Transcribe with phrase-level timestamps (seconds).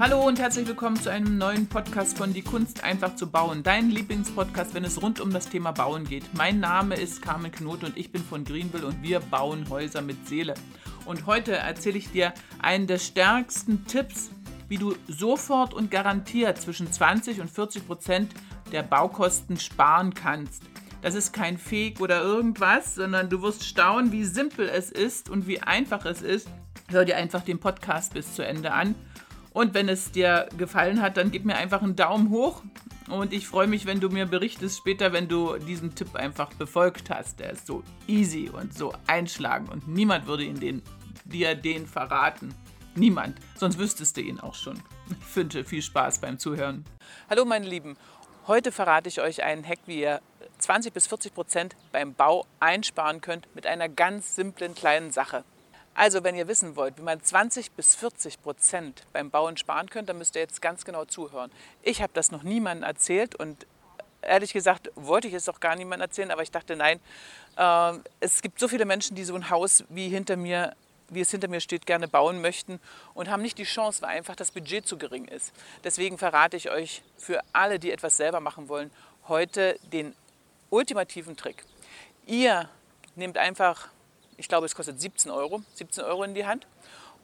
[0.00, 3.62] Hallo und herzlich willkommen zu einem neuen Podcast von Die Kunst einfach zu bauen.
[3.62, 6.24] Dein Lieblingspodcast, wenn es rund um das Thema Bauen geht.
[6.34, 10.26] Mein Name ist Carmen Knot und ich bin von Greenville und wir bauen Häuser mit
[10.26, 10.54] Seele.
[11.06, 14.30] Und heute erzähle ich dir einen der stärksten Tipps,
[14.68, 18.32] wie du sofort und garantiert zwischen 20 und 40 Prozent
[18.72, 20.64] der Baukosten sparen kannst.
[21.02, 25.46] Das ist kein Fake oder irgendwas, sondern du wirst staunen, wie simpel es ist und
[25.46, 26.48] wie einfach es ist.
[26.88, 28.96] Hör dir einfach den Podcast bis zu Ende an
[29.54, 32.62] und wenn es dir gefallen hat, dann gib mir einfach einen Daumen hoch.
[33.08, 37.08] Und ich freue mich, wenn du mir berichtest später, wenn du diesen Tipp einfach befolgt
[37.08, 37.38] hast.
[37.38, 40.82] Der ist so easy und so einschlagend und niemand würde ihn den,
[41.24, 42.52] dir den verraten.
[42.96, 43.38] Niemand.
[43.56, 44.80] Sonst wüsstest du ihn auch schon.
[45.20, 46.84] Ich wünsche viel Spaß beim Zuhören.
[47.30, 47.96] Hallo meine Lieben.
[48.48, 50.20] Heute verrate ich euch einen Hack, wie ihr
[50.58, 55.44] 20 bis 40 Prozent beim Bau einsparen könnt mit einer ganz simplen kleinen Sache.
[55.94, 60.08] Also wenn ihr wissen wollt, wie man 20 bis 40 Prozent beim Bauen sparen könnt,
[60.08, 61.52] dann müsst ihr jetzt ganz genau zuhören.
[61.82, 63.66] Ich habe das noch niemandem erzählt und
[64.20, 66.98] ehrlich gesagt wollte ich es auch gar niemandem erzählen, aber ich dachte, nein,
[67.56, 70.74] äh, es gibt so viele Menschen, die so ein Haus wie hinter mir
[71.10, 72.80] wie es hinter mir steht, gerne bauen möchten
[73.12, 75.52] und haben nicht die Chance, weil einfach das Budget zu gering ist.
[75.84, 78.90] Deswegen verrate ich euch für alle, die etwas selber machen wollen,
[79.28, 80.14] heute den
[80.70, 81.64] ultimativen Trick.
[82.26, 82.68] Ihr
[83.16, 83.88] nehmt einfach
[84.36, 86.66] ich glaube, es kostet 17 Euro, 17 Euro in die Hand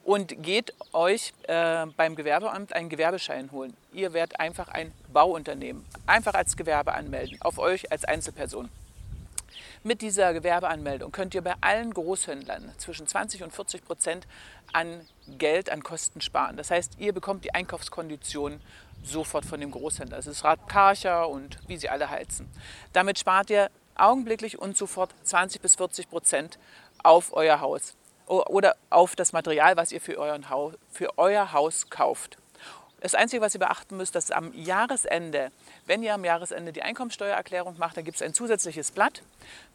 [0.04, 3.76] und geht euch äh, beim Gewerbeamt einen Gewerbeschein holen.
[3.92, 8.68] Ihr werdet einfach ein Bauunternehmen, einfach als Gewerbe anmelden, auf euch als Einzelperson.
[9.82, 14.26] Mit dieser Gewerbeanmeldung könnt ihr bei allen Großhändlern zwischen 20 und 40 Prozent
[14.72, 15.06] an
[15.38, 16.56] Geld, an Kosten sparen.
[16.58, 18.60] Das heißt, ihr bekommt die Einkaufskonditionen
[19.02, 20.18] sofort von dem Großhändler.
[20.18, 22.46] Das ist Rad Karcher und wie sie alle heizen.
[22.92, 26.58] Damit spart ihr augenblicklich und sofort 20 bis 40 Prozent
[27.02, 27.94] auf euer Haus
[28.26, 32.38] oder auf das Material, was ihr für, euren Haus, für euer Haus kauft.
[33.00, 35.50] Das Einzige, was ihr beachten müsst, dass am Jahresende,
[35.86, 39.22] wenn ihr am Jahresende die Einkommensteuererklärung macht, dann gibt es ein zusätzliches Blatt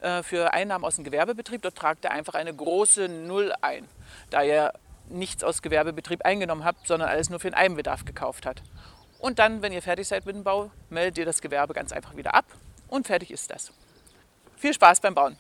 [0.02, 1.64] äh, für Einnahmen aus dem Gewerbebetrieb.
[1.64, 3.88] Dort tragt ihr einfach eine große Null ein,
[4.30, 4.74] da ihr
[5.10, 8.62] nichts aus Gewerbebetrieb eingenommen habt, sondern alles nur für den Eigenbedarf gekauft habt.
[9.20, 12.16] Und dann, wenn ihr fertig seid mit dem Bau, meldet ihr das Gewerbe ganz einfach
[12.16, 12.46] wieder ab
[12.90, 13.72] und fertig ist das.
[14.56, 15.38] Viel Spaß beim Bauen!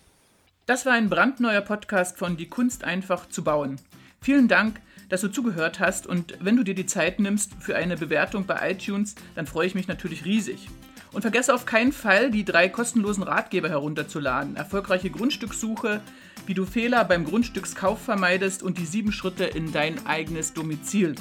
[0.67, 3.75] Das war ein brandneuer Podcast von Die Kunst einfach zu bauen.
[4.19, 7.97] Vielen Dank, dass du zugehört hast und wenn du dir die Zeit nimmst für eine
[7.97, 10.67] Bewertung bei iTunes, dann freue ich mich natürlich riesig.
[11.11, 14.55] Und vergesse auf keinen Fall, die drei kostenlosen Ratgeber herunterzuladen.
[14.55, 16.01] Erfolgreiche Grundstückssuche,
[16.47, 21.13] wie du Fehler beim Grundstückskauf vermeidest und die sieben Schritte in dein eigenes Domizil.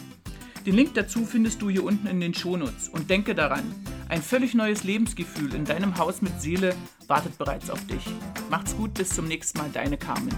[0.65, 2.89] Den Link dazu findest du hier unten in den Shownotes.
[2.89, 3.75] Und denke daran,
[4.15, 6.77] ein völlig neues Lebensgefühl in deinem Haus mit Seele
[7.09, 8.05] wartet bereits auf dich.
[8.49, 10.33] Macht's gut, bis zum nächsten Mal, deine Carmen.